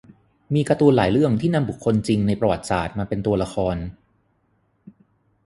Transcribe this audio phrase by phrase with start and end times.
[0.53, 3.77] มีการ์ตูนหลายเรื่องที่นำบุคคลจริงในประวัติศาสตร์มาเป็นตัวละคร